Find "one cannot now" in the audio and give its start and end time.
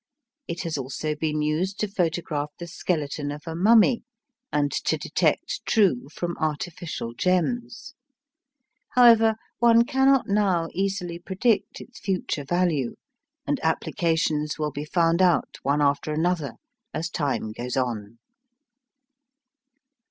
9.59-10.69